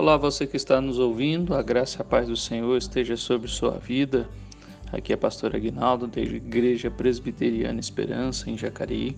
Olá, 0.00 0.16
você 0.16 0.46
que 0.46 0.56
está 0.56 0.80
nos 0.80 0.98
ouvindo, 0.98 1.52
a 1.52 1.60
graça 1.60 1.98
e 1.98 2.00
a 2.00 2.04
paz 2.04 2.26
do 2.26 2.34
Senhor 2.34 2.74
esteja 2.74 3.18
sobre 3.18 3.48
sua 3.48 3.72
vida. 3.72 4.26
Aqui 4.90 5.12
é 5.12 5.16
pastor 5.16 5.54
Aguinaldo, 5.54 6.06
da 6.06 6.22
Igreja 6.22 6.90
Presbiteriana 6.90 7.78
Esperança, 7.78 8.48
em 8.48 8.56
Jacareí. 8.56 9.14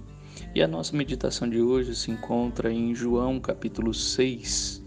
E 0.52 0.60
a 0.60 0.66
nossa 0.66 0.96
meditação 0.96 1.48
de 1.48 1.60
hoje 1.60 1.94
se 1.94 2.10
encontra 2.10 2.72
em 2.72 2.92
João 2.96 3.38
capítulo 3.38 3.94
6. 3.94 4.82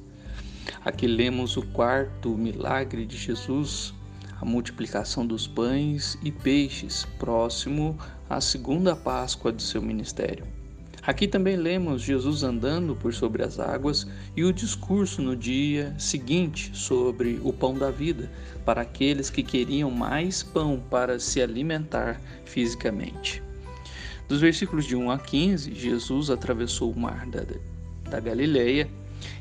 Aqui 0.83 1.07
lemos 1.07 1.55
o 1.55 1.65
quarto 1.67 2.37
milagre 2.37 3.05
de 3.05 3.15
Jesus, 3.15 3.93
a 4.41 4.43
multiplicação 4.43 5.25
dos 5.25 5.47
pães 5.47 6.19
e 6.21 6.29
peixes, 6.29 7.07
próximo 7.17 7.97
à 8.29 8.41
segunda 8.41 8.97
Páscoa 8.97 9.49
de 9.49 9.63
seu 9.63 9.81
ministério. 9.81 10.45
Aqui 11.07 11.27
também 11.27 11.55
lemos 11.55 12.01
Jesus 12.01 12.41
andando 12.41 12.95
por 12.95 13.13
sobre 13.13 13.43
as 13.43 13.59
águas 13.59 14.07
e 14.35 14.43
o 14.43 14.51
discurso 14.51 15.21
no 15.21 15.35
dia 15.35 15.93
seguinte 15.99 16.71
sobre 16.73 17.39
o 17.43 17.53
pão 17.53 17.77
da 17.77 17.91
vida 17.91 18.31
para 18.65 18.81
aqueles 18.81 19.29
que 19.29 19.43
queriam 19.43 19.91
mais 19.91 20.41
pão 20.41 20.81
para 20.89 21.19
se 21.19 21.39
alimentar 21.39 22.19
fisicamente. 22.43 23.43
Dos 24.27 24.41
versículos 24.41 24.85
de 24.85 24.95
1 24.95 25.11
a 25.11 25.19
15, 25.19 25.75
Jesus 25.75 26.31
atravessou 26.31 26.91
o 26.91 26.99
mar 26.99 27.27
da, 27.27 27.45
da 28.09 28.19
Galileia 28.19 28.89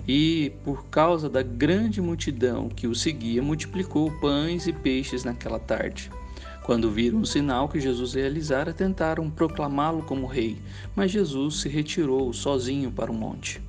e, 0.07 0.53
por 0.63 0.85
causa 0.87 1.31
da 1.31 1.43
grande 1.43 1.99
multidão 2.03 2.69
que 2.69 2.87
o 2.87 2.95
seguia, 2.95 3.43
multiplicou 3.43 4.11
pães 4.21 4.67
e 4.67 4.73
peixes 4.73 5.25
naquela 5.25 5.59
tarde. 5.59 6.11
Quando 6.65 6.91
viram 6.91 7.21
o 7.21 7.27
sinal 7.27 7.69
que 7.69 7.79
Jesus 7.79 8.15
realizara, 8.15 8.73
tentaram 8.73 9.29
proclamá-lo 9.29 10.03
como 10.03 10.27
rei, 10.27 10.57
mas 10.97 11.11
Jesus 11.11 11.61
se 11.61 11.69
retirou 11.69 12.33
sozinho 12.33 12.91
para 12.91 13.13
o 13.13 13.15
monte. 13.15 13.61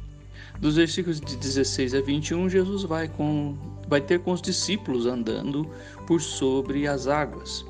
Dos 0.61 0.77
versículos 0.77 1.19
de 1.19 1.35
16 1.35 1.93
a 1.93 1.99
21, 1.99 2.49
Jesus 2.49 2.83
vai, 2.83 3.09
com, 3.09 3.57
vai 3.85 3.99
ter 3.99 4.19
com 4.19 4.31
os 4.31 4.41
discípulos 4.41 5.05
andando 5.05 5.69
por 6.07 6.21
sobre 6.21 6.87
as 6.87 7.05
águas. 7.05 7.65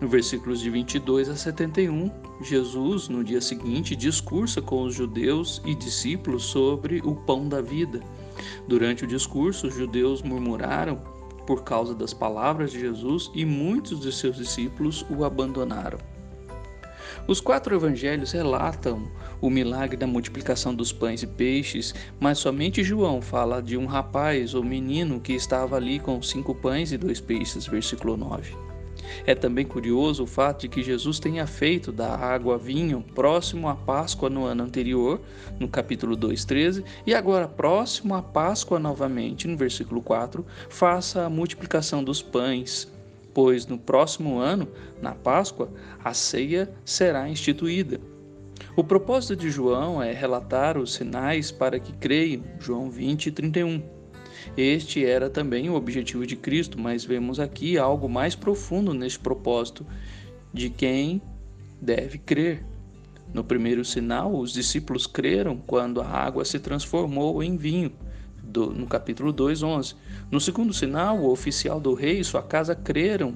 No 0.00 0.08
versículos 0.08 0.60
de 0.60 0.70
22 0.70 1.28
a 1.28 1.36
71, 1.36 2.10
Jesus, 2.40 3.06
no 3.10 3.22
dia 3.22 3.42
seguinte, 3.42 3.94
discursa 3.94 4.62
com 4.62 4.84
os 4.84 4.94
judeus 4.94 5.60
e 5.66 5.74
discípulos 5.74 6.44
sobre 6.44 7.02
o 7.04 7.14
pão 7.14 7.46
da 7.50 7.60
vida. 7.60 8.00
Durante 8.66 9.04
o 9.04 9.06
discurso, 9.06 9.66
os 9.66 9.74
judeus 9.74 10.22
murmuraram 10.22 11.17
por 11.48 11.64
causa 11.64 11.94
das 11.94 12.12
palavras 12.12 12.72
de 12.72 12.78
Jesus 12.78 13.30
e 13.32 13.42
muitos 13.42 14.00
de 14.00 14.12
seus 14.12 14.36
discípulos 14.36 15.02
o 15.08 15.24
abandonaram. 15.24 15.98
Os 17.26 17.40
quatro 17.40 17.74
evangelhos 17.74 18.32
relatam 18.32 19.10
o 19.40 19.48
milagre 19.48 19.96
da 19.96 20.06
multiplicação 20.06 20.74
dos 20.74 20.92
pães 20.92 21.22
e 21.22 21.26
peixes, 21.26 21.94
mas 22.20 22.36
somente 22.36 22.84
João 22.84 23.22
fala 23.22 23.62
de 23.62 23.78
um 23.78 23.86
rapaz 23.86 24.54
ou 24.54 24.62
menino 24.62 25.20
que 25.20 25.32
estava 25.32 25.76
ali 25.76 25.98
com 25.98 26.20
cinco 26.20 26.54
pães 26.54 26.92
e 26.92 26.98
dois 26.98 27.18
peixes, 27.18 27.66
versículo 27.66 28.14
9. 28.14 28.67
É 29.26 29.34
também 29.34 29.64
curioso 29.64 30.24
o 30.24 30.26
fato 30.26 30.62
de 30.62 30.68
que 30.68 30.82
Jesus 30.82 31.18
tenha 31.18 31.46
feito 31.46 31.90
da 31.92 32.14
água 32.14 32.58
vinho 32.58 33.04
próximo 33.14 33.68
à 33.68 33.74
Páscoa 33.74 34.28
no 34.28 34.44
ano 34.44 34.64
anterior, 34.64 35.20
no 35.58 35.68
capítulo 35.68 36.16
2:13, 36.16 36.84
e 37.06 37.14
agora 37.14 37.48
próximo 37.48 38.14
à 38.14 38.22
Páscoa 38.22 38.78
novamente, 38.78 39.46
no 39.46 39.56
versículo 39.56 40.00
4, 40.02 40.44
faça 40.68 41.24
a 41.24 41.30
multiplicação 41.30 42.02
dos 42.02 42.22
pães, 42.22 42.90
pois 43.34 43.66
no 43.66 43.78
próximo 43.78 44.38
ano, 44.38 44.68
na 45.00 45.14
Páscoa, 45.14 45.70
a 46.02 46.12
ceia 46.14 46.70
será 46.84 47.28
instituída. 47.28 48.00
O 48.74 48.84
propósito 48.84 49.36
de 49.36 49.50
João 49.50 50.02
é 50.02 50.12
relatar 50.12 50.78
os 50.78 50.94
sinais 50.94 51.50
para 51.50 51.78
que 51.78 51.92
creiam, 51.92 52.42
João 52.60 52.90
20, 52.90 53.30
31. 53.30 53.97
Este 54.56 55.04
era 55.04 55.30
também 55.30 55.68
o 55.68 55.74
objetivo 55.74 56.26
de 56.26 56.36
Cristo, 56.36 56.78
mas 56.78 57.04
vemos 57.04 57.38
aqui 57.38 57.78
algo 57.78 58.08
mais 58.08 58.34
profundo 58.34 58.92
neste 58.92 59.18
propósito 59.18 59.86
de 60.52 60.70
quem 60.70 61.22
deve 61.80 62.18
crer. 62.18 62.64
No 63.32 63.44
primeiro 63.44 63.84
sinal, 63.84 64.34
os 64.34 64.52
discípulos 64.52 65.06
creram 65.06 65.56
quando 65.56 66.00
a 66.00 66.06
água 66.06 66.44
se 66.44 66.58
transformou 66.58 67.42
em 67.42 67.56
vinho, 67.56 67.92
do, 68.42 68.70
no 68.70 68.86
capítulo 68.86 69.32
2, 69.32 69.62
11. 69.62 69.94
No 70.30 70.40
segundo 70.40 70.72
sinal, 70.72 71.18
o 71.18 71.30
oficial 71.30 71.78
do 71.78 71.92
rei 71.92 72.20
e 72.20 72.24
sua 72.24 72.42
casa 72.42 72.74
creram 72.74 73.34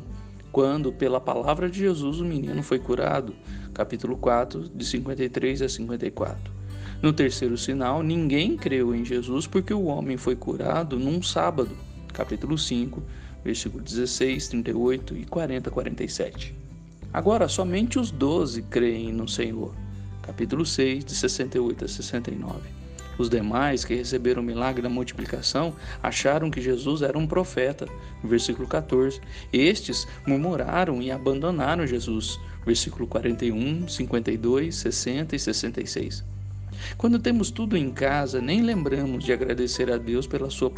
quando, 0.51 0.93
pela 0.93 1.21
palavra 1.21 1.69
de 1.69 1.79
Jesus, 1.79 2.21
o 2.21 2.25
menino 2.25 2.63
foi 2.63 2.79
curado, 2.79 3.35
capítulo 3.73 4.17
4, 4.17 4.71
de 4.75 4.85
53 4.85 5.63
a 5.63 5.69
54. 5.69 6.62
No 7.03 7.13
terceiro 7.13 7.59
sinal, 7.59 8.01
ninguém 8.01 8.57
creu 8.57 8.95
em 8.95 9.05
Jesus 9.05 9.45
porque 9.45 9.75
o 9.75 9.87
homem 9.87 10.17
foi 10.17 10.37
curado 10.37 10.97
num 10.97 11.21
sábado. 11.21 11.77
Capítulo 12.13 12.57
5, 12.57 13.03
versículo 13.45 13.83
16, 13.83 14.47
38 14.47 15.17
e 15.17 15.25
40, 15.25 15.69
47. 15.69 16.55
Agora, 17.13 17.49
somente 17.49 17.99
os 17.99 18.13
doze 18.13 18.63
creem 18.63 19.13
no 19.13 19.27
Senhor. 19.27 19.75
Capítulo 20.23 20.65
6, 20.65 21.05
de 21.05 21.13
68 21.13 21.87
a 21.87 21.89
69. 21.89 22.61
Os 23.19 23.29
demais 23.29 23.85
que 23.85 23.97
receberam 23.97 24.41
o 24.41 24.45
milagre 24.45 24.81
da 24.81 24.89
multiplicação 24.89 25.75
acharam 26.01 26.53
que 26.53 26.61
Jesus 26.61 27.03
era 27.03 27.19
um 27.19 27.27
profeta. 27.27 27.85
Versículo 28.23 28.69
14. 28.69 29.21
Estes 29.53 30.07
murmuraram 30.25 31.03
e 31.03 31.11
abandonaram 31.11 31.85
Jesus. 31.85 32.39
Versículo 32.65 33.09
41, 33.09 33.89
52, 33.89 34.77
60 34.77 35.35
e 35.35 35.39
66. 35.41 36.25
Quando 36.97 37.19
temos 37.19 37.51
tudo 37.51 37.77
em 37.77 37.91
casa, 37.91 38.41
nem 38.41 38.63
lembramos 38.63 39.25
de 39.25 39.33
agradecer 39.33 39.91
a 39.91 39.97
Deus 39.97 40.27
pela 40.27 40.51
sua, 40.51 40.71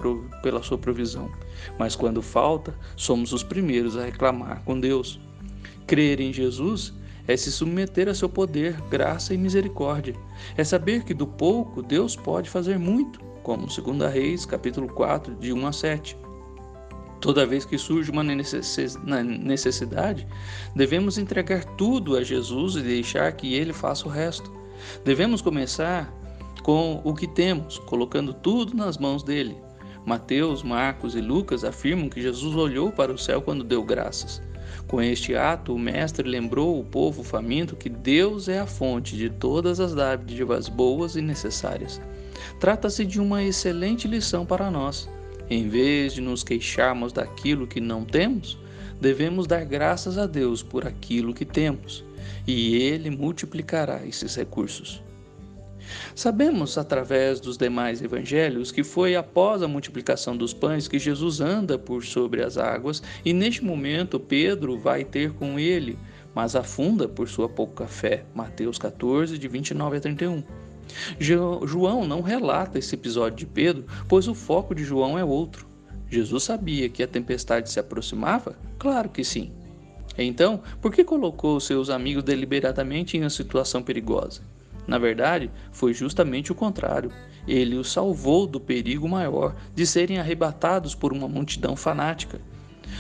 pela 0.43 0.63
sua 0.63 0.79
provisão. 0.79 1.31
Mas 1.79 1.97
quando 1.97 2.23
falta, 2.23 2.75
somos 2.97 3.33
os 3.33 3.43
primeiros 3.43 3.97
a 3.97 4.05
reclamar 4.05 4.63
com 4.65 4.79
Deus. 4.79 5.21
Crer 5.87 6.21
em 6.21 6.33
Jesus 6.33 6.93
é 7.27 7.37
se 7.37 7.51
submeter 7.51 8.09
a 8.09 8.15
seu 8.15 8.29
poder, 8.29 8.81
graça 8.91 9.35
e 9.35 9.39
misericórdia. 9.39 10.15
É 10.57 10.65
saber 10.65 11.05
que 11.05 11.15
do 11.15 11.27
pouco 11.27 11.83
Deus 11.83 12.17
pode 12.17 12.51
fazer 12.51 12.79
muito, 12.79 13.19
como 13.43 13.67
2 13.67 14.13
Reis, 14.13 14.47
capítulo 14.47 14.89
4, 14.89 15.35
de 15.37 15.53
1 15.53 15.67
a 15.67 15.73
7. 15.73 16.17
Toda 17.21 17.47
vez 17.47 17.65
que 17.65 17.79
surge 17.79 18.11
uma 18.11 18.23
necessidade, 18.23 20.27
devemos 20.77 21.17
entregar 21.17 21.65
tudo 21.77 22.17
a 22.17 22.23
Jesus 22.23 22.77
e 22.77 22.83
deixar 22.83 23.33
que 23.33 23.55
ele 23.55 23.73
faça 23.73 24.07
o 24.07 24.11
resto. 24.11 24.53
Devemos 25.05 25.41
começar 25.41 26.13
com 26.63 27.01
o 27.05 27.15
que 27.15 27.27
temos, 27.27 27.79
colocando 27.79 28.33
tudo 28.33 28.75
nas 28.75 28.97
mãos 28.97 29.23
dele. 29.23 29.57
Mateus, 30.07 30.63
Marcos 30.63 31.15
e 31.15 31.21
Lucas 31.21 31.65
afirmam 31.65 32.09
que 32.09 32.23
Jesus 32.23 32.55
olhou 32.57 32.91
para 32.91 33.13
o 33.13 33.19
céu 33.19 33.43
quando 33.43 33.65
deu 33.65 33.83
graças. 33.83 34.43
Com 34.87 35.01
este 35.01 35.35
ato, 35.35 35.75
o 35.75 35.79
Mestre 35.79 36.29
lembrou 36.29 36.79
o 36.79 36.85
povo 36.85 37.23
faminto 37.23 37.77
que 37.77 37.89
Deus 37.89 38.49
é 38.49 38.61
a 38.61 38.67
fonte 38.67 39.17
de 39.17 39.31
todas 39.31 39.81
as 39.81 39.95
dádivas 39.95 40.69
boas 40.69 41.17
e 41.17 41.23
necessárias. 41.23 42.01
Trata-se 42.61 43.05
de 43.05 43.21
uma 43.21 43.43
excelente 43.43 44.09
lição 44.09 44.45
para 44.45 44.71
nós. 44.71 45.09
Em 45.49 45.69
vez 45.69 46.15
de 46.15 46.21
nos 46.21 46.43
queixarmos 46.43 47.13
daquilo 47.13 47.67
que 47.67 47.81
não 47.81 48.05
temos, 48.05 48.59
devemos 49.01 49.47
dar 49.47 49.65
graças 49.65 50.17
a 50.17 50.27
Deus 50.27 50.63
por 50.63 50.87
aquilo 50.87 51.35
que 51.35 51.45
temos 51.45 52.05
e 52.47 52.77
ele 52.77 53.11
multiplicará 53.11 54.05
esses 54.05 54.35
recursos. 54.35 55.03
Sabemos 56.15 56.79
através 56.79 57.41
dos 57.41 57.57
demais 57.57 58.01
evangelhos 58.01 58.73
que 58.73 58.83
foi 58.83 59.17
após 59.17 59.63
a 59.63 59.69
multiplicação 59.69 60.37
dos 60.37 60.53
pães 60.53 60.89
que 60.89 60.99
Jesus 60.99 61.41
anda 61.41 61.79
por 61.79 62.05
sobre 62.05 62.43
as 62.43 62.57
águas 62.57 63.03
e 63.25 63.33
neste 63.33 63.65
momento 63.65 64.19
Pedro 64.19 64.79
vai 64.79 65.05
ter 65.05 65.33
com 65.33 65.59
ele, 65.59 65.99
mas 66.35 66.57
afunda 66.57 67.09
por 67.09 67.29
sua 67.29 67.49
pouca 67.49 67.87
fé. 67.87 68.25
Mateus 68.35 68.79
14, 68.79 69.39
de 69.39 69.49
29 69.49 69.97
a 69.97 70.01
31. 70.01 70.43
João 71.19 72.07
não 72.07 72.21
relata 72.21 72.79
esse 72.79 72.95
episódio 72.95 73.39
de 73.39 73.47
Pedro, 73.47 73.85
pois 74.09 74.29
o 74.29 74.35
foco 74.35 74.75
de 74.75 74.85
João 74.85 75.19
é 75.19 75.25
outro. 75.25 75.67
Jesus 76.11 76.45
sabia 76.45 76.89
que 76.89 77.03
a 77.03 77.09
tempestade 77.09 77.71
se 77.71 77.81
aproximava? 77.81 78.57
Claro 78.79 79.09
que 79.09 79.25
sim. 79.25 79.53
Então, 80.17 80.63
por 80.81 80.93
que 80.93 81.03
colocou 81.03 81.59
seus 81.59 81.91
amigos 81.91 82.23
deliberadamente 82.23 83.17
em 83.17 83.21
uma 83.21 83.31
situação 83.31 83.83
perigosa? 83.83 84.43
Na 84.87 84.99
verdade, 84.99 85.51
foi 85.73 85.95
justamente 85.95 86.53
o 86.53 86.55
contrário. 86.55 87.11
Ele 87.49 87.77
os 87.77 87.91
salvou 87.91 88.47
do 88.47 88.61
perigo 88.61 89.09
maior 89.09 89.57
de 89.75 89.87
serem 89.87 90.19
arrebatados 90.19 90.95
por 90.95 91.13
uma 91.13 91.29
multidão 91.29 91.75
fanática. 91.75 92.41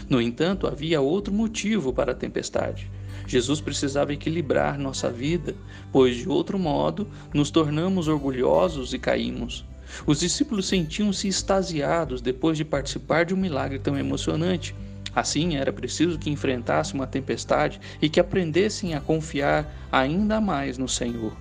No 0.09 0.21
entanto, 0.21 0.67
havia 0.67 1.01
outro 1.01 1.33
motivo 1.33 1.93
para 1.93 2.13
a 2.13 2.17
tempestade. 2.17 2.91
Jesus 3.27 3.61
precisava 3.61 4.13
equilibrar 4.13 4.79
nossa 4.79 5.11
vida, 5.11 5.55
pois 5.93 6.17
de 6.17 6.29
outro 6.29 6.59
modo 6.59 7.09
nos 7.33 7.51
tornamos 7.51 8.09
orgulhosos 8.09 8.93
e 8.93 8.99
caímos. 8.99 9.65
Os 10.07 10.21
discípulos 10.21 10.67
sentiam-se 10.67 11.29
extasiados 11.29 12.21
depois 12.21 12.59
de 12.59 12.65
participar 12.65 13.25
de 13.25 13.33
um 13.33 13.37
milagre 13.37 13.79
tão 13.79 13.97
emocionante 13.97 14.75
Assim, 15.15 15.57
era 15.57 15.73
preciso 15.73 16.19
que 16.19 16.31
enfrentassem 16.31 16.95
uma 16.95 17.07
tempestade 17.07 17.81
e 18.03 18.09
que 18.09 18.19
aprendessem 18.19 18.95
a 18.95 19.01
confiar 19.01 19.73
ainda 19.93 20.41
mais 20.41 20.77
no 20.77 20.89
Senhor. 20.89 21.37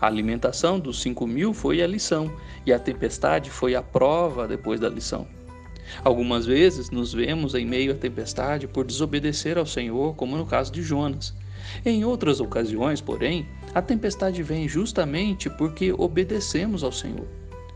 A 0.00 0.06
alimentação 0.06 0.78
dos 0.78 1.00
cinco 1.00 1.26
mil 1.26 1.54
foi 1.54 1.80
a 1.80 1.86
lição, 1.86 2.30
e 2.66 2.72
a 2.72 2.78
tempestade 2.78 3.50
foi 3.50 3.74
a 3.74 3.82
prova 3.82 4.48
depois 4.48 4.80
da 4.80 4.88
lição. 4.88 5.26
Algumas 6.02 6.46
vezes 6.46 6.90
nos 6.90 7.12
vemos 7.12 7.54
em 7.54 7.64
meio 7.64 7.92
à 7.92 7.94
tempestade 7.94 8.66
por 8.66 8.84
desobedecer 8.84 9.56
ao 9.58 9.66
Senhor, 9.66 10.14
como 10.16 10.36
no 10.36 10.46
caso 10.46 10.72
de 10.72 10.82
Jonas. 10.82 11.34
Em 11.84 12.04
outras 12.04 12.40
ocasiões, 12.40 13.00
porém, 13.00 13.46
a 13.74 13.80
tempestade 13.80 14.42
vem 14.42 14.68
justamente 14.68 15.48
porque 15.48 15.92
obedecemos 15.96 16.82
ao 16.82 16.92
Senhor. 16.92 17.26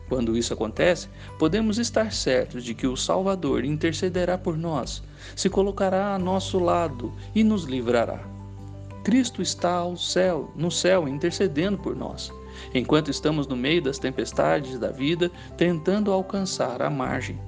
Quando 0.09 0.37
isso 0.37 0.55
acontece, 0.55 1.09
podemos 1.39 1.79
estar 1.79 2.13
certos 2.13 2.65
de 2.65 2.75
que 2.75 2.87
o 2.87 2.97
Salvador 2.97 3.65
intercederá 3.65 4.39
por 4.39 4.57
nós, 4.57 5.03
se 5.37 5.51
colocará 5.51 6.15
a 6.15 6.19
nosso 6.19 6.59
lado 6.59 7.13
e 7.35 7.45
nos 7.45 7.65
livrará. 7.65 8.21
Cristo 9.05 9.43
está 9.43 9.73
ao 9.73 9.97
céu, 9.97 10.51
no 10.57 10.71
céu, 10.71 11.07
intercedendo 11.07 11.79
por 11.79 11.95
nós, 11.95 12.33
enquanto 12.75 13.11
estamos 13.11 13.47
no 13.47 13.57
meio 13.57 13.83
das 13.83 13.99
tempestades 13.99 14.79
da 14.79 14.91
vida, 14.91 15.31
tentando 15.57 16.13
alcançar 16.13 16.83
a 16.83 16.91
margem. 16.91 17.39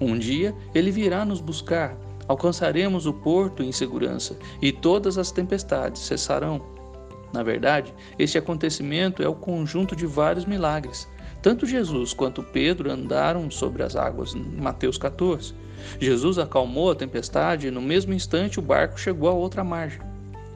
Um 0.00 0.18
dia 0.18 0.54
ele 0.74 0.90
virá 0.90 1.24
nos 1.24 1.40
buscar, 1.40 1.96
alcançaremos 2.26 3.06
o 3.06 3.12
porto 3.12 3.62
em 3.62 3.72
segurança 3.72 4.36
e 4.60 4.72
todas 4.72 5.18
as 5.18 5.30
tempestades 5.30 6.02
cessarão. 6.02 6.60
Na 7.32 7.42
verdade, 7.42 7.94
este 8.18 8.36
acontecimento 8.36 9.22
é 9.22 9.28
o 9.28 9.34
conjunto 9.34 9.96
de 9.96 10.06
vários 10.06 10.44
milagres. 10.44 11.08
Tanto 11.42 11.66
Jesus 11.66 12.14
quanto 12.14 12.40
Pedro 12.40 12.88
andaram 12.88 13.50
sobre 13.50 13.82
as 13.82 13.96
águas, 13.96 14.32
Mateus 14.32 14.96
14. 14.96 15.52
Jesus 16.00 16.38
acalmou 16.38 16.92
a 16.92 16.94
tempestade 16.94 17.66
e 17.66 17.70
no 17.70 17.82
mesmo 17.82 18.14
instante 18.14 18.60
o 18.60 18.62
barco 18.62 18.98
chegou 18.98 19.28
à 19.28 19.32
outra 19.32 19.64
margem. 19.64 20.00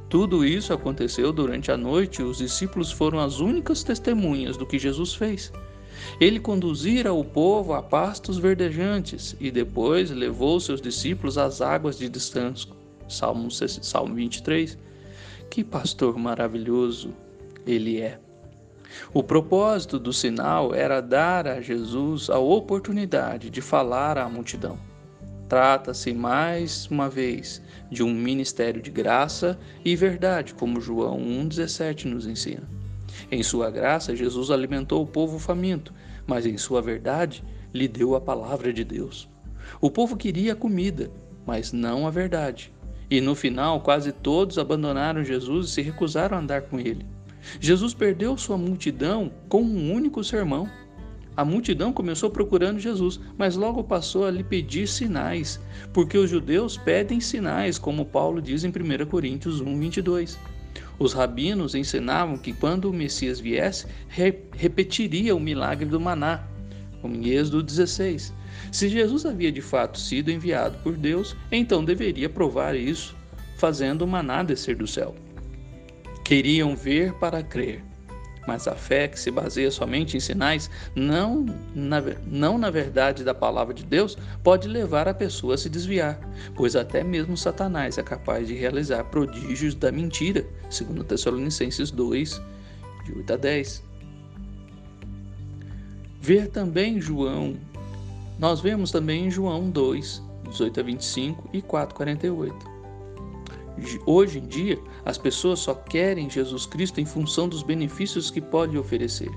Tudo 0.08 0.44
isso 0.44 0.72
aconteceu 0.72 1.32
durante 1.32 1.72
a 1.72 1.76
noite 1.76 2.22
e 2.22 2.24
os 2.24 2.38
discípulos 2.38 2.92
foram 2.92 3.18
as 3.18 3.40
únicas 3.40 3.82
testemunhas 3.82 4.56
do 4.56 4.64
que 4.64 4.78
Jesus 4.78 5.12
fez. 5.12 5.52
Ele 6.20 6.38
conduzira 6.38 7.12
o 7.12 7.24
povo 7.24 7.72
a 7.72 7.82
pastos 7.82 8.38
verdejantes 8.38 9.34
e 9.40 9.50
depois 9.50 10.10
levou 10.10 10.60
seus 10.60 10.80
discípulos 10.80 11.36
às 11.36 11.60
águas 11.60 11.98
de 11.98 12.08
descanso. 12.08 12.68
Salmo, 13.08 13.50
Salmo 13.50 14.14
23. 14.14 14.78
Que 15.50 15.64
pastor 15.64 16.16
maravilhoso 16.16 17.12
ele 17.66 18.00
é! 18.00 18.25
O 19.12 19.22
propósito 19.22 19.98
do 19.98 20.12
sinal 20.12 20.74
era 20.74 21.00
dar 21.00 21.46
a 21.46 21.60
Jesus 21.60 22.30
a 22.30 22.38
oportunidade 22.38 23.50
de 23.50 23.60
falar 23.60 24.18
à 24.18 24.28
multidão. 24.28 24.78
Trata-se 25.48 26.12
mais 26.12 26.86
uma 26.86 27.08
vez 27.08 27.62
de 27.90 28.02
um 28.02 28.12
ministério 28.12 28.82
de 28.82 28.90
graça 28.90 29.58
e 29.84 29.94
verdade, 29.94 30.54
como 30.54 30.80
João 30.80 31.18
1,17 31.20 32.06
nos 32.06 32.26
ensina. 32.26 32.68
Em 33.30 33.42
sua 33.42 33.70
graça, 33.70 34.16
Jesus 34.16 34.50
alimentou 34.50 35.02
o 35.02 35.06
povo 35.06 35.38
faminto, 35.38 35.94
mas 36.26 36.46
em 36.46 36.58
sua 36.58 36.82
verdade, 36.82 37.44
lhe 37.72 37.86
deu 37.86 38.14
a 38.14 38.20
palavra 38.20 38.72
de 38.72 38.84
Deus. 38.84 39.28
O 39.80 39.90
povo 39.90 40.16
queria 40.16 40.56
comida, 40.56 41.10
mas 41.46 41.72
não 41.72 42.06
a 42.06 42.10
verdade. 42.10 42.74
E 43.08 43.20
no 43.20 43.34
final, 43.34 43.80
quase 43.80 44.10
todos 44.10 44.58
abandonaram 44.58 45.22
Jesus 45.22 45.68
e 45.68 45.72
se 45.72 45.82
recusaram 45.82 46.36
a 46.36 46.40
andar 46.40 46.62
com 46.62 46.78
ele. 46.78 47.06
Jesus 47.60 47.94
perdeu 47.94 48.36
sua 48.36 48.58
multidão 48.58 49.30
com 49.48 49.62
um 49.62 49.92
único 49.92 50.22
sermão. 50.24 50.68
A 51.36 51.44
multidão 51.44 51.92
começou 51.92 52.30
procurando 52.30 52.80
Jesus, 52.80 53.20
mas 53.36 53.56
logo 53.56 53.84
passou 53.84 54.24
a 54.24 54.30
lhe 54.30 54.42
pedir 54.42 54.88
sinais, 54.88 55.60
porque 55.92 56.16
os 56.16 56.30
judeus 56.30 56.78
pedem 56.78 57.20
sinais, 57.20 57.78
como 57.78 58.06
Paulo 58.06 58.40
diz 58.40 58.64
em 58.64 58.68
1 58.68 59.06
Coríntios 59.06 59.60
1, 59.60 59.78
22. 59.78 60.38
Os 60.98 61.12
rabinos 61.12 61.74
ensinavam 61.74 62.38
que 62.38 62.54
quando 62.54 62.90
o 62.90 62.92
Messias 62.92 63.38
viesse, 63.38 63.86
re 64.08 64.34
repetiria 64.52 65.36
o 65.36 65.40
milagre 65.40 65.86
do 65.86 66.00
maná, 66.00 66.42
como 67.02 67.14
em 67.14 67.28
Êxodo 67.28 67.62
16. 67.62 68.32
Se 68.72 68.88
Jesus 68.88 69.26
havia 69.26 69.52
de 69.52 69.60
fato 69.60 70.00
sido 70.00 70.30
enviado 70.30 70.78
por 70.82 70.96
Deus, 70.96 71.36
então 71.52 71.84
deveria 71.84 72.30
provar 72.30 72.74
isso, 72.74 73.14
fazendo 73.58 74.02
o 74.02 74.08
maná 74.08 74.42
descer 74.42 74.76
do 74.76 74.86
céu. 74.86 75.14
Queriam 76.26 76.74
ver 76.74 77.12
para 77.12 77.40
crer. 77.40 77.84
Mas 78.48 78.66
a 78.66 78.74
fé 78.74 79.06
que 79.06 79.16
se 79.18 79.30
baseia 79.30 79.70
somente 79.70 80.16
em 80.16 80.20
sinais, 80.20 80.68
não 80.92 81.46
na, 81.72 82.02
não 82.26 82.58
na 82.58 82.68
verdade 82.68 83.22
da 83.22 83.32
palavra 83.32 83.72
de 83.72 83.84
Deus, 83.84 84.18
pode 84.42 84.66
levar 84.66 85.06
a 85.06 85.14
pessoa 85.14 85.54
a 85.54 85.56
se 85.56 85.68
desviar, 85.68 86.18
pois 86.56 86.74
até 86.74 87.04
mesmo 87.04 87.36
Satanás 87.36 87.96
é 87.96 88.02
capaz 88.02 88.48
de 88.48 88.54
realizar 88.54 89.04
prodígios 89.04 89.76
da 89.76 89.92
mentira, 89.92 90.44
segundo 90.68 91.04
Tessalonicenses 91.04 91.92
2, 91.92 92.42
de 93.04 93.12
8 93.18 93.32
a 93.32 93.36
10. 93.36 93.84
Ver 96.20 96.48
também 96.48 97.00
João, 97.00 97.56
nós 98.36 98.58
vemos 98.58 98.90
também 98.90 99.26
em 99.26 99.30
João 99.30 99.70
2, 99.70 100.20
18 100.48 100.80
a 100.80 100.82
25 100.82 101.50
e 101.52 101.62
4, 101.62 101.94
48. 101.94 102.65
Hoje 104.06 104.38
em 104.38 104.46
dia, 104.46 104.78
as 105.04 105.18
pessoas 105.18 105.58
só 105.58 105.74
querem 105.74 106.30
Jesus 106.30 106.64
Cristo 106.64 107.00
em 107.00 107.04
função 107.04 107.48
dos 107.48 107.62
benefícios 107.62 108.30
que 108.30 108.40
pode 108.40 108.78
oferecer. 108.78 109.30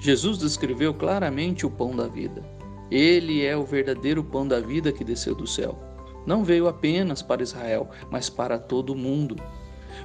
Jesus 0.00 0.38
descreveu 0.38 0.92
claramente 0.94 1.64
o 1.66 1.70
pão 1.70 1.94
da 1.94 2.08
vida. 2.08 2.42
Ele 2.90 3.44
é 3.44 3.56
o 3.56 3.64
verdadeiro 3.64 4.24
pão 4.24 4.48
da 4.48 4.58
vida 4.58 4.90
que 4.90 5.04
desceu 5.04 5.34
do 5.34 5.46
céu. 5.46 5.78
Não 6.26 6.42
veio 6.42 6.66
apenas 6.66 7.22
para 7.22 7.42
Israel, 7.42 7.88
mas 8.10 8.28
para 8.28 8.58
todo 8.58 8.90
o 8.90 8.96
mundo. 8.96 9.36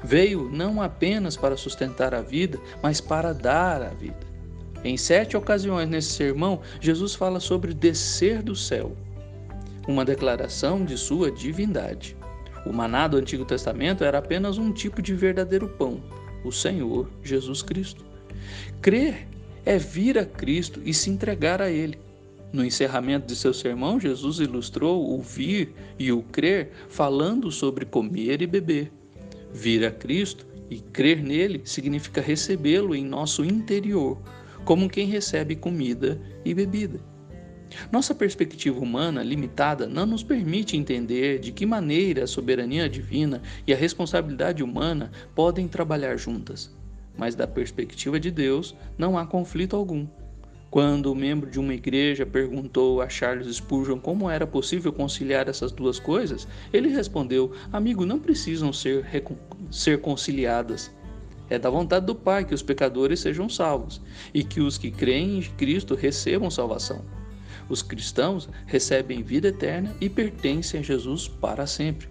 Veio 0.03 0.49
não 0.49 0.81
apenas 0.81 1.35
para 1.35 1.57
sustentar 1.57 2.13
a 2.13 2.21
vida, 2.21 2.59
mas 2.83 3.01
para 3.01 3.33
dar 3.33 3.81
a 3.81 3.89
vida. 3.89 4.35
Em 4.83 4.97
sete 4.97 5.35
ocasiões 5.35 5.89
nesse 5.89 6.09
sermão, 6.09 6.61
Jesus 6.79 7.15
fala 7.15 7.39
sobre 7.39 7.73
descer 7.73 8.43
do 8.43 8.55
céu, 8.55 8.95
uma 9.87 10.05
declaração 10.05 10.85
de 10.85 10.95
sua 10.97 11.31
divindade. 11.31 12.15
O 12.65 12.73
maná 12.73 13.07
do 13.07 13.17
Antigo 13.17 13.45
Testamento 13.45 14.03
era 14.03 14.17
apenas 14.17 14.57
um 14.57 14.71
tipo 14.71 15.01
de 15.01 15.13
verdadeiro 15.13 15.69
pão, 15.69 16.01
o 16.43 16.51
Senhor 16.51 17.09
Jesus 17.23 17.61
Cristo. 17.61 18.03
Crer 18.81 19.27
é 19.65 19.77
vir 19.77 20.17
a 20.17 20.25
Cristo 20.25 20.81
e 20.83 20.93
se 20.93 21.09
entregar 21.09 21.61
a 21.61 21.69
Ele. 21.69 21.97
No 22.51 22.63
encerramento 22.63 23.27
de 23.27 23.35
seu 23.35 23.53
sermão, 23.53 23.99
Jesus 23.99 24.39
ilustrou 24.39 25.13
o 25.13 25.21
vir 25.21 25.73
e 25.99 26.11
o 26.11 26.23
crer 26.23 26.71
falando 26.87 27.51
sobre 27.51 27.85
comer 27.85 28.41
e 28.41 28.47
beber. 28.47 28.91
Vir 29.51 29.85
a 29.85 29.91
Cristo 29.91 30.45
e 30.69 30.79
crer 30.79 31.21
nele 31.21 31.61
significa 31.65 32.21
recebê-lo 32.21 32.95
em 32.95 33.03
nosso 33.05 33.43
interior, 33.43 34.17
como 34.63 34.89
quem 34.89 35.07
recebe 35.07 35.55
comida 35.55 36.19
e 36.43 36.53
bebida. 36.53 36.99
Nossa 37.91 38.13
perspectiva 38.13 38.79
humana 38.79 39.23
limitada 39.23 39.87
não 39.87 40.05
nos 40.05 40.23
permite 40.23 40.77
entender 40.77 41.39
de 41.39 41.51
que 41.51 41.65
maneira 41.65 42.23
a 42.23 42.27
soberania 42.27 42.89
divina 42.89 43.41
e 43.65 43.73
a 43.73 43.77
responsabilidade 43.77 44.63
humana 44.63 45.11
podem 45.33 45.67
trabalhar 45.67 46.17
juntas. 46.17 46.73
Mas 47.17 47.35
da 47.35 47.47
perspectiva 47.47 48.19
de 48.19 48.29
Deus, 48.29 48.75
não 48.97 49.17
há 49.17 49.25
conflito 49.25 49.75
algum. 49.75 50.07
Quando 50.69 51.09
o 51.09 51.15
membro 51.15 51.49
de 51.49 51.57
uma 51.57 51.73
igreja 51.73 52.25
perguntou 52.25 53.01
a 53.01 53.07
Charles 53.07 53.55
Spurgeon 53.55 53.97
como 53.97 54.29
era 54.29 54.45
possível 54.45 54.91
conciliar 54.91 55.47
essas 55.47 55.71
duas 55.71 55.99
coisas, 55.99 56.45
ele 56.73 56.89
respondeu: 56.89 57.53
Amigo, 57.71 58.05
não 58.05 58.19
precisam 58.19 58.73
ser, 58.73 59.05
ser 59.71 60.01
conciliadas. 60.01 60.91
É 61.49 61.57
da 61.57 61.69
vontade 61.69 62.05
do 62.05 62.15
Pai 62.15 62.43
que 62.43 62.53
os 62.53 62.63
pecadores 62.63 63.21
sejam 63.21 63.47
salvos 63.47 64.01
e 64.33 64.43
que 64.43 64.59
os 64.59 64.77
que 64.77 64.91
creem 64.91 65.37
em 65.37 65.41
Cristo 65.41 65.95
recebam 65.95 66.49
salvação. 66.49 67.05
Os 67.67 67.81
cristãos 67.81 68.47
recebem 68.65 69.23
vida 69.23 69.47
eterna 69.47 69.95
e 69.99 70.09
pertencem 70.09 70.79
a 70.79 70.83
Jesus 70.83 71.27
para 71.27 71.65
sempre. 71.65 72.07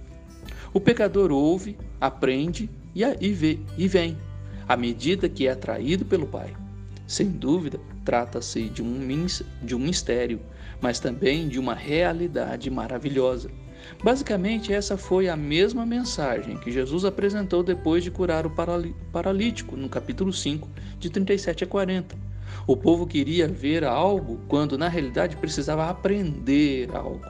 O 0.73 0.81
pecador 0.81 1.31
ouve, 1.31 1.77
aprende 2.01 2.69
e, 2.95 3.33
vê, 3.33 3.59
e 3.79 3.87
vem, 3.87 4.17
à 4.69 4.77
medida 4.77 5.29
que 5.29 5.47
é 5.47 5.53
atraído 5.53 6.05
pelo 6.05 6.27
Pai. 6.27 6.55
Sem 7.07 7.31
dúvida, 7.31 7.79
trata-se 8.05 8.69
de 8.69 8.83
um, 8.83 8.99
de 9.63 9.75
um 9.75 9.79
mistério, 9.79 10.41
mas 10.81 10.99
também 10.99 11.49
de 11.49 11.59
uma 11.59 11.75
realidade 11.75 12.71
maravilhosa. 12.71 13.51
Basicamente, 14.03 14.73
essa 14.73 14.97
foi 14.97 15.29
a 15.29 15.37
mesma 15.37 15.85
mensagem 15.85 16.57
que 16.57 16.73
Jesus 16.73 17.05
apresentou 17.05 17.63
depois 17.63 18.03
de 18.03 18.11
curar 18.11 18.47
o 18.47 18.53
paralítico, 19.13 19.77
no 19.77 19.89
capítulo 19.89 20.33
5, 20.33 20.69
de 20.99 21.11
37 21.11 21.65
a 21.65 21.67
40. 21.67 22.24
O 22.67 22.77
povo 22.77 23.07
queria 23.07 23.47
ver 23.47 23.85
algo 23.85 24.41
quando 24.49 24.79
na 24.79 24.89
realidade 24.89 25.37
precisava 25.37 25.89
aprender 25.89 26.95
algo. 26.95 27.25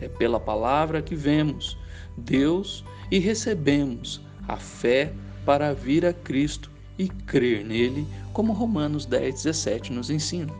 É 0.00 0.08
pela 0.08 0.40
palavra 0.40 1.02
que 1.02 1.14
vemos 1.14 1.78
Deus 2.16 2.84
e 3.10 3.18
recebemos 3.18 4.20
a 4.48 4.56
fé 4.56 5.12
para 5.44 5.72
vir 5.72 6.04
a 6.06 6.12
Cristo 6.12 6.70
e 6.98 7.08
crer 7.08 7.64
nele, 7.64 8.06
como 8.32 8.52
Romanos 8.52 9.06
10, 9.06 9.34
17 9.34 9.92
nos 9.92 10.10
ensina. 10.10 10.52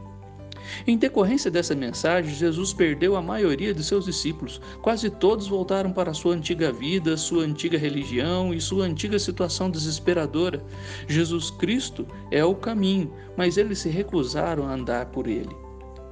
Em 0.86 0.96
decorrência 0.96 1.50
dessa 1.50 1.74
mensagem, 1.74 2.34
Jesus 2.34 2.72
perdeu 2.72 3.16
a 3.16 3.22
maioria 3.22 3.74
de 3.74 3.82
seus 3.82 4.04
discípulos. 4.04 4.60
Quase 4.80 5.10
todos 5.10 5.46
voltaram 5.46 5.92
para 5.92 6.14
sua 6.14 6.34
antiga 6.34 6.72
vida, 6.72 7.16
sua 7.16 7.44
antiga 7.44 7.78
religião 7.78 8.52
e 8.52 8.60
sua 8.60 8.84
antiga 8.84 9.18
situação 9.18 9.70
desesperadora. 9.70 10.64
Jesus 11.08 11.50
Cristo 11.50 12.06
é 12.30 12.44
o 12.44 12.54
caminho, 12.54 13.12
mas 13.36 13.56
eles 13.56 13.78
se 13.78 13.88
recusaram 13.88 14.66
a 14.66 14.74
andar 14.74 15.06
por 15.06 15.26
ele. 15.26 15.54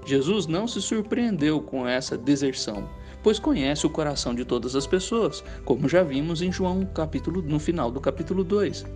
Jesus 0.07 0.47
não 0.47 0.67
se 0.67 0.81
surpreendeu 0.81 1.61
com 1.61 1.87
essa 1.87 2.17
deserção, 2.17 2.89
pois 3.23 3.39
conhece 3.39 3.87
o 3.87 3.91
coração 3.91 4.35
de 4.35 4.45
todas 4.45 4.75
as 4.75 4.87
pessoas, 4.87 5.45
como 5.65 5.89
já 5.89 6.03
vimos 6.03 6.41
em 6.43 6.51
João 6.51 6.87
capítulo 6.87 7.43
no 7.43 7.59
final 7.59 7.91
do 7.91 8.01
capítulo 8.01 8.43
2. 8.43 8.87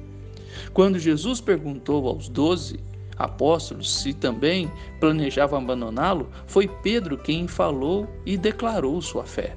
Quando 0.72 0.98
Jesus 0.98 1.40
perguntou 1.40 2.08
aos 2.08 2.28
doze 2.28 2.78
apóstolos 3.16 4.02
se 4.02 4.12
também 4.12 4.70
planejavam 5.00 5.58
abandoná-lo, 5.60 6.28
foi 6.46 6.68
Pedro 6.68 7.16
quem 7.16 7.46
falou 7.46 8.08
e 8.26 8.36
declarou 8.36 9.00
sua 9.00 9.24
fé. 9.24 9.56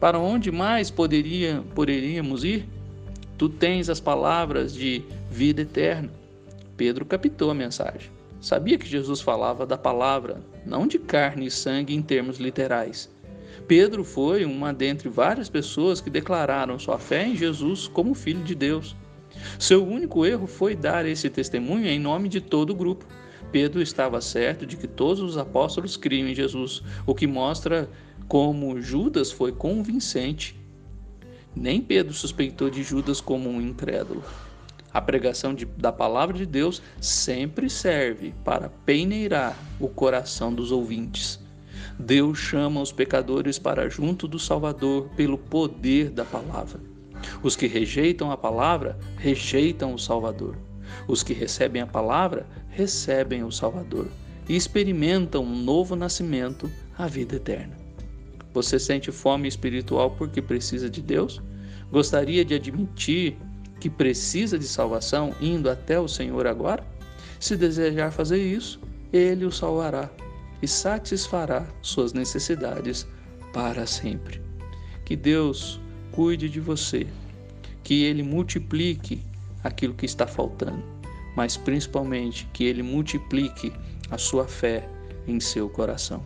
Para 0.00 0.18
onde 0.18 0.50
mais 0.52 0.90
poderia, 0.90 1.62
poderíamos 1.74 2.44
ir? 2.44 2.68
Tu 3.38 3.48
tens 3.48 3.88
as 3.88 4.00
palavras 4.00 4.74
de 4.74 5.02
vida 5.30 5.62
eterna. 5.62 6.10
Pedro 6.76 7.04
captou 7.04 7.50
a 7.50 7.54
mensagem. 7.54 8.10
Sabia 8.40 8.78
que 8.78 8.86
Jesus 8.86 9.20
falava 9.20 9.66
da 9.66 9.78
palavra, 9.78 10.42
não 10.64 10.86
de 10.86 10.98
carne 10.98 11.46
e 11.46 11.50
sangue 11.50 11.94
em 11.94 12.02
termos 12.02 12.38
literais. 12.38 13.10
Pedro 13.66 14.04
foi 14.04 14.44
uma 14.44 14.72
dentre 14.72 15.08
várias 15.08 15.48
pessoas 15.48 16.00
que 16.00 16.10
declararam 16.10 16.78
sua 16.78 16.98
fé 16.98 17.26
em 17.26 17.34
Jesus 17.34 17.88
como 17.88 18.14
Filho 18.14 18.44
de 18.44 18.54
Deus. 18.54 18.94
Seu 19.58 19.86
único 19.86 20.24
erro 20.24 20.46
foi 20.46 20.74
dar 20.74 21.06
esse 21.06 21.30
testemunho 21.30 21.86
em 21.86 21.98
nome 21.98 22.28
de 22.28 22.40
todo 22.40 22.70
o 22.70 22.74
grupo. 22.74 23.06
Pedro 23.52 23.80
estava 23.80 24.20
certo 24.20 24.66
de 24.66 24.76
que 24.76 24.86
todos 24.86 25.22
os 25.22 25.38
apóstolos 25.38 25.96
criam 25.96 26.28
em 26.28 26.34
Jesus, 26.34 26.82
o 27.06 27.14
que 27.14 27.26
mostra 27.26 27.88
como 28.28 28.80
Judas 28.80 29.30
foi 29.30 29.52
convincente. 29.52 30.58
Nem 31.54 31.80
Pedro 31.80 32.12
suspeitou 32.12 32.68
de 32.68 32.82
Judas 32.82 33.20
como 33.20 33.48
um 33.48 33.60
incrédulo. 33.60 34.22
A 34.92 35.00
pregação 35.00 35.54
de, 35.54 35.64
da 35.64 35.92
palavra 35.92 36.36
de 36.36 36.46
Deus 36.46 36.82
sempre 37.00 37.68
serve 37.68 38.34
para 38.44 38.68
peneirar 38.84 39.56
o 39.78 39.88
coração 39.88 40.52
dos 40.52 40.72
ouvintes. 40.72 41.38
Deus 41.98 42.38
chama 42.38 42.80
os 42.80 42.92
pecadores 42.92 43.58
para 43.58 43.88
junto 43.88 44.28
do 44.28 44.38
Salvador 44.38 45.08
pelo 45.16 45.38
poder 45.38 46.10
da 46.10 46.24
palavra. 46.24 46.95
Os 47.42 47.56
que 47.56 47.66
rejeitam 47.66 48.30
a 48.30 48.36
palavra, 48.36 48.98
rejeitam 49.16 49.94
o 49.94 49.98
Salvador. 49.98 50.56
Os 51.08 51.22
que 51.22 51.32
recebem 51.32 51.82
a 51.82 51.86
palavra, 51.86 52.46
recebem 52.70 53.42
o 53.42 53.50
Salvador 53.50 54.08
e 54.48 54.56
experimentam 54.56 55.42
um 55.42 55.62
novo 55.62 55.96
nascimento, 55.96 56.70
a 56.96 57.06
vida 57.06 57.36
eterna. 57.36 57.76
Você 58.54 58.78
sente 58.78 59.12
fome 59.12 59.48
espiritual 59.48 60.12
porque 60.12 60.40
precisa 60.40 60.88
de 60.88 61.02
Deus? 61.02 61.42
Gostaria 61.90 62.44
de 62.44 62.54
admitir 62.54 63.36
que 63.80 63.90
precisa 63.90 64.58
de 64.58 64.66
salvação 64.66 65.34
indo 65.40 65.68
até 65.68 66.00
o 66.00 66.08
Senhor 66.08 66.46
agora? 66.46 66.82
Se 67.38 67.56
desejar 67.56 68.10
fazer 68.10 68.42
isso, 68.42 68.80
Ele 69.12 69.44
o 69.44 69.52
salvará 69.52 70.10
e 70.62 70.66
satisfará 70.66 71.66
suas 71.82 72.12
necessidades 72.12 73.06
para 73.52 73.86
sempre. 73.86 74.40
Que 75.04 75.14
Deus 75.14 75.80
cuide 76.16 76.48
de 76.48 76.60
você, 76.60 77.06
que 77.84 78.04
Ele 78.04 78.22
multiplique 78.22 79.22
aquilo 79.62 79.92
que 79.92 80.06
está 80.06 80.26
faltando, 80.26 80.82
mas 81.36 81.58
principalmente 81.58 82.48
que 82.54 82.64
Ele 82.64 82.82
multiplique 82.82 83.70
a 84.10 84.16
sua 84.16 84.48
fé 84.48 84.88
em 85.28 85.38
seu 85.38 85.68
coração. 85.68 86.24